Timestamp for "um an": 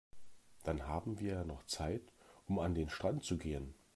2.47-2.73